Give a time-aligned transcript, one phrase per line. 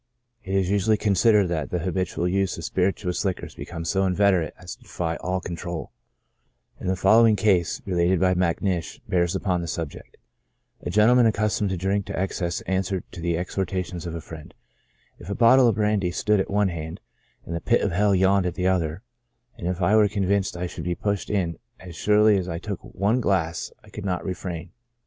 [0.43, 4.55] It is usu ally considered that the habitual abuse of spirituous liquors becomes so inveterate
[4.57, 5.91] as to defy all control;
[6.79, 10.17] and the fol lowing case, related by Macnish, bears upon the subject:
[10.49, 14.55] *' A gentleman accustomed to drink to excess answered to the exhortations of a friend,'
[15.19, 16.99] If a bottle of brandy stood at one hand,
[17.45, 19.03] and the pit of hell yawned at the other,
[19.55, 22.79] and if I were convinced I should be pushed in as surely as I took
[22.83, 24.71] one glass, I could not refrain.'"